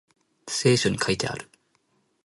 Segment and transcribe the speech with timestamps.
[0.49, 1.47] 聖書に書いてある